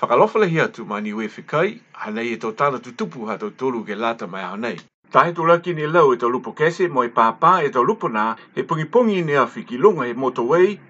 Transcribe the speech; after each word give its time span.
Whakalofala 0.00 0.46
hi 0.48 0.60
atu 0.64 0.84
ma 0.88 0.98
ni 1.00 1.12
uefe 1.12 1.42
kai, 1.46 1.80
hanei 1.92 2.30
e 2.32 2.36
tau 2.40 2.50
tāna 2.56 2.78
tutupu 2.80 3.26
ha 3.28 3.34
tau 3.40 3.50
tōru 3.62 3.82
ke 3.84 3.94
lata 3.94 4.26
mai 4.26 4.42
ahu 4.42 4.56
nei. 4.56 4.76
Tahe 5.12 5.34
tō 5.36 5.44
laki 5.48 5.74
ni 5.76 5.86
lau 5.96 6.14
e 6.14 6.16
tau 6.20 6.28
lupo 6.32 6.52
kese, 6.56 6.88
mo 6.88 7.02
e 7.04 7.08
pāpā 7.08 7.50
e 7.64 7.68
tau 7.68 7.82
lupo 7.84 8.08
nā, 8.08 8.22
he 8.56 8.62
pungi 8.62 9.24
ni 9.26 9.34
a 9.34 9.44
whiki 9.44 9.76
lunga 9.76 10.06
he 10.08 10.14
moto 10.14 10.42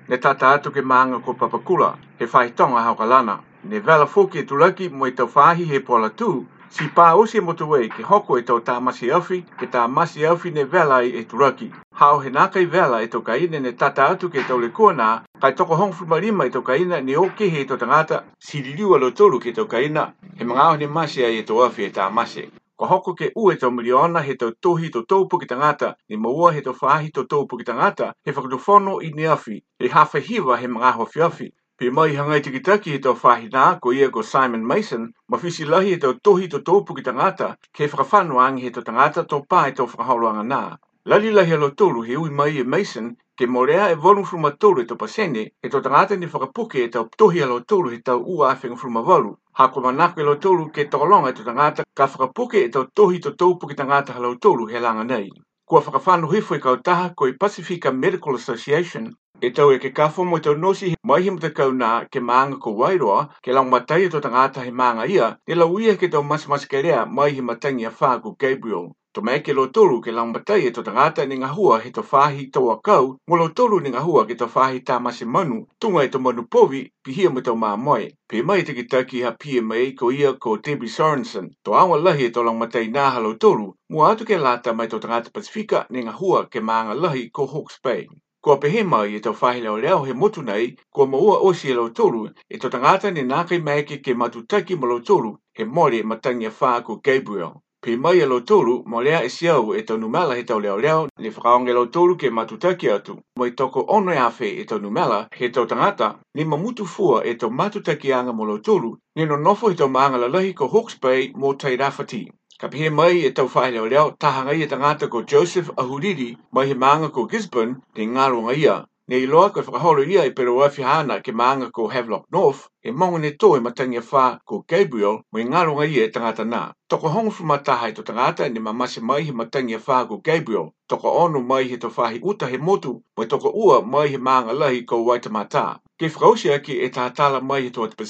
ne 0.09 0.17
tata 0.17 0.51
atu 0.55 0.71
ke 0.71 0.81
maanga 0.83 1.19
ko 1.25 1.35
papakula, 1.35 1.99
he 2.21 2.27
whai 2.27 2.51
tonga 2.51 2.83
hau 2.85 2.95
kalana. 2.95 3.41
Ne 3.65 3.81
vela 3.81 4.07
fōki 4.07 4.37
e 4.37 4.47
tō 4.47 4.57
laki 4.61 4.89
mo 4.93 5.07
e 5.07 5.11
tau 5.11 5.27
whāhi 5.27 5.65
he 5.67 5.81
pola 5.81 6.11
tū, 6.11 6.47
si 6.69 6.85
pā 6.85 7.17
osi 7.19 7.39
e 7.39 7.41
moto 7.41 7.67
ke 7.67 8.05
hoko 8.05 8.39
e 8.39 8.43
tau 8.43 8.61
tā 8.61 8.79
masi 8.81 9.11
awhi, 9.11 9.45
ke 9.59 9.67
tā 9.67 9.89
masi 9.89 10.23
awhi 10.25 10.53
ne 10.55 10.63
vela 10.63 11.03
i 11.03 11.09
e, 11.11 11.19
e 11.23 11.25
tō 11.25 11.35
laki. 11.41 11.73
Hau 11.97 12.21
he 12.21 12.31
nākai 12.31 12.65
vela 12.71 13.03
e 13.03 13.09
tau 13.09 13.23
kaine 13.23 13.59
ne 13.61 13.73
tata 13.73 14.07
atu 14.11 14.29
ke 14.29 14.47
tau 14.47 14.57
le 14.61 14.69
nā, 14.71 15.23
Kai 15.41 15.55
toko 15.57 15.75
hong 15.77 15.93
fuma 15.93 16.19
lima 16.21 16.45
i 16.45 16.51
toka 16.51 16.75
ina 16.77 16.99
ni 17.01 17.17
oke 17.17 17.47
he 17.49 17.65
to 17.65 17.77
tangata 17.79 18.25
si 18.39 18.61
liliwa 18.63 18.99
lo 19.01 19.11
tolu 19.11 19.41
ke 19.41 19.53
toka 19.57 19.81
ina 19.81 20.13
he 20.37 20.45
mga 20.45 20.77
ni 20.79 20.87
masi 20.87 21.25
ai 21.25 21.39
e 21.39 21.43
to 21.43 21.55
afi 21.65 21.85
e 21.87 21.91
ta 21.91 22.11
masi. 22.11 22.45
Ko 22.77 22.85
hoko 22.85 23.15
ke 23.17 23.33
ue 23.35 23.57
to 23.57 23.71
miliona 23.71 24.21
he 24.23 24.37
to 24.37 24.53
tohi 24.53 24.91
to 24.93 25.07
taupu 25.09 25.41
ki 25.41 25.47
tangata 25.47 25.95
ni 26.11 26.17
maua 26.17 26.53
he 26.53 26.61
to 26.61 26.73
whaahi 26.75 27.09
to 27.11 27.25
taupu 27.25 27.57
ki 27.59 27.65
tangata 27.65 28.13
he 28.23 28.33
whakadufono 28.33 29.01
i 29.01 29.13
ni 29.17 29.25
afi 29.25 29.63
he 29.79 29.89
hawha 29.89 30.21
hiwa 30.21 30.59
he 30.61 30.67
mga 30.67 30.93
hofi 30.93 31.21
afi. 31.23 31.49
Pe 31.79 31.89
mai 31.91 32.13
hangai 32.15 32.43
tiki 32.43 32.61
taki 32.61 32.91
he 32.93 32.99
to 32.99 33.15
whaahi 33.15 33.49
nā 33.49 33.81
ko 33.81 33.93
ia 33.95 34.11
ko 34.11 34.21
Simon 34.23 34.63
Mason 34.67 35.09
ma 35.29 35.39
fisi 35.39 35.65
lahi 35.65 35.97
he 35.97 35.97
to 35.97 36.21
tohi 36.21 36.51
to 36.51 36.61
taupu 36.61 36.95
ki 36.97 37.03
tangata 37.03 37.57
ke 37.73 37.89
whakafanuang 37.89 38.61
he 38.61 38.69
to 38.69 38.83
tangata 38.83 39.25
to 39.27 39.41
pā 39.49 39.71
e 39.71 39.73
to 39.73 39.87
whakaholoanga 39.87 40.45
nā. 40.45 40.77
Lali 41.07 41.31
lahi 41.31 41.53
alo 41.57 41.71
tolu 41.71 42.05
he 42.05 42.17
ui 42.17 42.29
mai 42.29 42.59
e 42.61 42.63
Mason 42.63 43.17
Te 43.41 43.47
morea 43.47 43.89
e 43.89 43.95
volum 43.95 44.23
fruma 44.25 44.51
tolu 44.53 44.81
e 44.83 44.85
to 44.85 44.97
pasene, 45.01 45.43
e 45.65 45.69
to 45.71 45.81
tangata 45.81 46.15
ni 46.15 46.27
whakapuke 46.27 46.79
e 46.85 46.89
tau 46.93 47.07
ptohi 47.09 47.41
alo 47.43 47.65
tolu 47.65 47.89
he 47.89 47.99
tau 48.05 48.21
ua 48.21 48.51
afeng 48.53 48.77
fruma 48.77 49.01
walu. 49.01 49.33
Ha 49.57 49.65
kua 49.73 49.83
manako 49.87 50.21
e 50.21 50.25
lo 50.29 50.35
tolu 50.37 50.69
ke 50.69 50.85
tokolonga 50.93 51.31
e 51.31 51.33
to 51.33 51.45
tangata 51.49 51.85
ka 51.97 52.05
whakapuke 52.07 52.59
e 52.67 52.69
tau 52.69 52.85
tohi 52.95 53.19
to 53.19 53.31
tau 53.41 53.57
puke 53.59 53.73
tangata 53.75 54.13
halau 54.13 54.35
tolu 54.37 54.67
he 54.69 54.79
langa 54.79 55.05
nei. 55.05 55.31
Kua 55.65 55.81
whakafanu 55.81 56.29
hifo 56.29 56.53
i 56.55 56.59
e 56.59 56.61
kautaha 56.61 57.15
ko 57.17 57.29
i 57.29 57.33
Pacifica 57.41 57.91
Medical 57.91 58.35
Association 58.37 59.09
e 59.41 59.51
tau 59.57 59.73
e 59.73 59.79
ke 59.81 59.89
kafomo 59.97 60.37
e 60.37 60.41
tau 60.41 60.55
nosi 60.55 60.91
he 60.93 60.97
mai 61.03 61.23
himu 61.25 61.41
te 61.41 61.49
kauna 61.49 62.05
ke 62.13 62.21
maanga 62.21 62.59
ko 62.61 62.77
wairoa 62.77 63.25
ke 63.43 63.55
lau 63.57 63.65
matai 63.65 64.05
e 64.05 64.09
to 64.11 64.21
tangata 64.21 64.61
he 64.61 64.71
maanga 64.71 65.09
ia 65.09 65.39
ni 65.49 65.55
lau 65.55 65.81
ia 65.81 65.97
ke 65.97 66.13
tau 66.13 66.21
masamasikerea 66.23 67.07
mai 67.07 67.33
himatangi 67.33 67.89
a 67.89 67.91
whāku 67.91 68.37
Gabriel. 68.37 68.93
To 69.17 69.23
mai 69.27 69.41
ke 69.47 69.53
lo 69.59 69.63
tolu 69.77 69.97
ke 70.03 70.13
lang 70.17 70.33
batai 70.35 70.61
e 70.67 70.71
to 70.75 70.83
tangata 70.89 71.23
ni 71.29 71.37
ngahua 71.39 71.79
he 71.85 71.91
to 71.95 72.01
whahi 72.11 72.43
tau 72.55 72.69
a 72.75 72.77
kau, 72.89 73.07
mo 73.29 73.37
lo 73.41 73.49
tolu 73.49 73.81
ni 73.81 73.91
ngahua 73.91 74.23
ke 74.29 74.35
to 74.41 74.47
whahi 74.47 74.83
tā 74.91 74.99
masi 75.03 75.25
manu, 75.27 75.57
tunga 75.81 76.05
e 76.05 76.09
to 76.09 76.19
manu 76.21 76.45
povi, 76.47 76.83
pi 77.05 77.11
hia 77.13 77.31
mo 77.31 77.41
tau 77.41 77.57
maa 77.57 77.75
moe. 77.87 78.07
Pe 78.29 78.43
mai 78.43 78.63
te 78.63 78.73
ki 78.73 78.85
taki 78.87 79.23
ha 79.23 79.33
pia 79.41 79.63
mai 79.63 79.95
ko 79.99 80.13
ia 80.13 80.33
ko 80.35 80.57
Tebi 80.63 80.87
Sorensen, 80.87 81.51
to 81.65 81.73
awa 81.75 81.97
lahi 81.99 82.27
e 82.27 82.31
to 82.31 82.43
lang 82.45 82.61
batai 82.61 82.87
nā 82.87 83.11
halo 83.15 83.35
tolu, 83.35 83.73
mo 83.89 83.99
atu 84.11 84.25
ke 84.25 84.39
lata 84.39 84.73
mai 84.73 84.87
to 84.87 85.01
tangata 85.01 85.33
Pasifika 85.35 85.87
ni 85.91 86.05
ngahua 86.05 86.47
ke 86.49 86.61
maanga 86.61 86.95
lahi 86.95 87.31
ko 87.33 87.47
Hawke's 87.47 87.81
Bay. 87.83 88.07
Kua 88.41 88.59
pehe 88.63 88.85
mai 88.87 89.09
e 89.17 89.21
tau 89.21 89.35
whahi 89.41 89.61
leo 89.63 89.77
leo 89.77 90.05
he 90.05 90.13
motu 90.13 90.43
nei, 90.43 90.77
kua 90.89 91.07
maua 91.09 91.41
o 91.41 91.53
si 91.53 91.71
e 91.71 91.75
lau 91.75 91.89
tolu, 91.91 92.29
e 92.49 92.59
tau 92.59 92.71
tangata 92.71 93.11
ni 93.11 93.23
nākai 93.23 93.59
maeke 93.59 93.99
ke 94.05 94.15
matutaki 94.15 94.79
ma 94.79 94.87
lau 94.87 95.01
tolu, 95.01 95.35
he 95.57 95.65
mori 95.65 95.99
e 95.99 96.03
matangia 96.03 96.51
whā 96.51 96.85
ko 96.85 97.01
Gabriel. 97.03 97.57
Pe 97.83 97.97
mai 97.97 98.19
e 98.21 98.25
lotoru, 98.27 98.75
mo 98.87 99.01
lea 99.01 99.23
e 99.25 99.29
siau 99.31 99.73
e 99.75 99.83
tonu 99.83 100.09
mela 100.09 100.35
he 100.37 100.43
tau 100.45 100.59
leo 100.61 100.77
leo, 100.77 101.09
ne 101.19 101.29
whakaonge 101.31 101.73
lotoru 101.73 102.15
ke 102.19 102.29
matutaki 102.31 102.91
atu. 102.91 103.15
Mo 103.37 103.47
i 103.47 103.51
toko 103.57 103.81
ono 103.89 104.13
e 104.13 104.19
afe 104.19 104.49
e 104.61 104.65
tonu 104.67 104.91
mela 104.91 105.29
he 105.33 105.49
tau 105.49 105.65
tangata, 105.67 106.19
ne 106.35 106.45
mamutu 106.45 106.85
fua 106.85 107.25
e 107.25 107.35
tau 107.37 107.51
matutaki 107.51 108.13
anga 108.13 108.33
mo 108.35 108.45
lotoru, 108.45 108.93
ne 109.17 109.25
no 109.25 109.37
nofo 109.37 109.69
he 109.71 109.75
tau 109.75 109.89
maanga 109.89 110.19
lalahi 110.19 110.53
ko 110.55 110.69
Hawke's 110.69 111.01
Bay 111.01 111.33
mo 111.35 111.55
tai 111.55 111.77
rafati. 111.77 112.29
Ka 112.61 112.69
pihe 112.69 112.91
mai 112.91 113.25
e 113.25 113.31
tau 113.33 113.49
whae 113.49 113.71
leo 113.71 113.87
leo, 113.89 114.11
tahanga 114.13 114.53
i 114.53 114.63
e 114.63 114.67
tangata 114.67 115.09
ko 115.09 115.23
Joseph 115.23 115.71
Ahuriri, 115.81 116.37
mai 116.53 116.69
he 116.69 116.75
maanga 116.75 117.09
ko 117.09 117.25
Gisborne, 117.25 117.77
ne 117.97 118.07
ngaro 118.07 118.43
ngaia. 118.43 118.85
Ne 119.11 119.19
i 119.19 119.27
loa 119.27 119.49
koe 119.51 119.63
whakaholo 119.63 120.03
ia 120.07 120.25
i 120.25 120.31
pero 120.35 120.57
wafi 120.57 120.83
hana 120.83 121.21
ke 121.23 121.33
maanga 121.33 121.71
ko 121.75 121.87
Havelock 121.89 122.27
North, 122.31 122.69
e 122.87 122.93
maunga 122.93 123.19
ne 123.19 123.31
tō 123.43 123.49
e 123.57 123.61
matangi 123.61 123.99
a 123.99 124.03
whā 124.11 124.27
ko 124.47 124.63
Gabriel 124.71 125.17
mo 125.33 125.41
i 125.41 125.45
ngaronga 125.45 125.87
ia 125.87 126.05
e 126.05 126.11
tangata 126.15 126.45
nā. 126.47 126.61
Toko 126.89 127.09
hongu 127.11 127.31
fuma 127.35 127.59
taha 127.59 127.91
to 127.93 128.03
tangata 128.03 128.49
ni 128.49 128.61
ma 128.61 128.73
mase 128.73 129.01
mai 129.01 129.25
he 129.27 129.33
matangi 129.33 129.75
a 129.75 129.79
whā 129.81 130.07
ko 130.09 130.19
Gabriel, 130.23 130.71
toko 130.87 131.11
ono 131.25 131.41
mai 131.41 131.63
he 131.69 131.77
to 131.77 131.89
whahi 131.89 132.21
utahe 132.23 132.59
motu, 132.63 133.03
mo 133.17 133.25
i 133.25 133.27
toko 133.27 133.51
ua 133.55 133.83
mai 133.83 134.09
he 134.09 134.17
maanga 134.19 134.53
lahi 134.55 134.87
ko 134.87 135.03
Waitamata. 135.05 135.81
Ke 135.99 136.07
whakausia 136.07 136.63
ki 136.63 136.73
e 136.73 136.89
tātala 136.89 137.43
mai 137.43 137.63
he 137.67 137.71
toa 137.71 137.89
te 137.89 138.05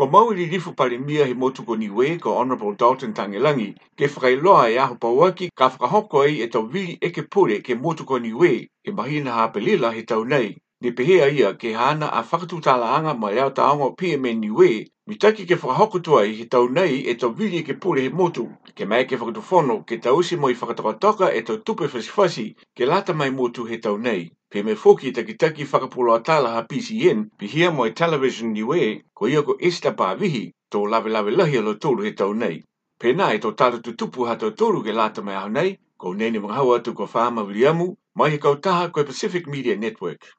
Ko 0.00 0.06
mau 0.06 0.30
i 0.32 0.46
lifu 0.48 0.72
pale 0.72 0.96
mia 0.98 1.24
he 1.28 1.34
motu 1.34 1.62
ko 1.62 1.74
niwe 1.76 2.14
ko 2.18 2.32
Honorable 2.32 2.72
Dalton 2.74 3.12
Tangelangi, 3.12 3.74
ke 3.96 4.08
whakailoa 4.08 4.70
e 4.72 4.78
aho 4.78 4.94
pawaki 4.96 5.50
ka 5.54 5.68
whakahoko 5.68 6.22
ai 6.22 6.40
e 6.40 6.46
tau 6.48 6.62
vili 6.72 6.96
e 7.02 7.10
ke 7.12 7.22
pure 7.28 7.58
ke 7.60 7.74
motu 7.76 8.04
ko 8.08 8.16
niwe 8.18 8.52
ke 8.84 8.92
mahina 8.96 9.32
hapelila 9.32 9.92
he 9.92 10.02
tau 10.08 10.24
nei. 10.24 10.56
Ne 10.80 10.90
pehea 10.96 11.28
ia 11.28 11.52
ke 11.52 11.74
hana 11.76 12.06
a 12.08 12.22
whakatu 12.24 12.60
tālaanga 12.64 13.12
mai 13.18 13.36
au 13.44 13.52
taonga 13.52 13.90
PM 13.98 14.24
niwe, 14.40 14.88
mitaki 15.06 15.44
ke 15.44 15.60
whakahoko 15.60 16.00
tua 16.02 16.24
i 16.24 16.32
he 16.34 16.46
tau 16.48 16.64
nei 16.72 17.04
e 17.04 17.14
tau 17.14 17.36
vili 17.36 17.58
e 17.58 17.62
ke 17.62 17.74
pure 17.80 18.00
he 18.00 18.08
motu, 18.08 18.48
ke 18.74 18.88
mai 18.88 19.04
ke 19.04 19.16
whakatu 19.20 19.84
ke 19.84 20.00
tau 20.00 20.16
mo 20.40 20.48
i 20.48 20.54
whakatakataka 20.54 21.28
e 21.36 21.42
tau 21.42 21.58
tupe 21.60 21.84
fasifasi 21.88 22.56
ke 22.74 22.86
lata 22.88 23.12
mai 23.12 23.30
motu 23.30 23.66
he 23.66 23.76
tau 23.76 23.98
nei 23.98 24.30
pe 24.50 24.62
me 24.66 24.74
foki 24.74 25.12
taki 25.12 25.34
taki 25.38 25.64
whakapolo 25.64 26.12
atala 26.14 26.50
ha 26.54 26.62
PCN 26.62 27.28
pi 27.38 27.46
hia 27.46 27.70
mo 27.70 27.84
e 27.86 27.92
television 28.00 28.50
ni 28.52 28.62
we 28.68 28.80
ko 29.14 29.28
ia 29.28 29.42
ko 29.46 29.54
esta 29.62 29.92
pā 29.94 30.08
vihi 30.18 30.42
tō 30.74 30.88
lawe 30.90 31.08
lawe 31.10 31.30
lahi 31.36 31.58
alo 31.58 31.74
tōru 31.74 32.04
he 32.04 32.10
tau 32.18 32.34
nei. 32.34 32.58
Pe 32.98 33.12
nai 33.12 33.38
tō 33.38 33.54
taratu 33.54 33.94
tupu 33.96 34.26
hato 34.26 34.50
tōru 34.50 34.82
ke 34.84 34.92
lata 34.92 35.22
mai 35.22 35.36
au 35.38 35.48
nei, 35.48 35.78
ko 35.96 36.14
nene 36.14 36.40
mga 36.42 36.54
hau 36.56 36.74
atu 36.74 36.94
ko 36.94 37.06
whāma 37.06 37.46
wiliamu, 37.46 37.94
mai 38.14 38.30
he 38.30 38.38
kau 38.38 38.56
taha 38.58 38.90
koe 38.90 39.04
Pacific 39.04 39.46
Media 39.46 39.76
Network. 39.76 40.30